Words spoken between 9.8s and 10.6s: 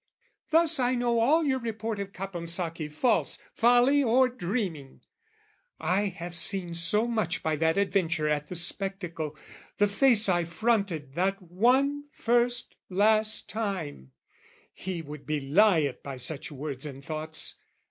face I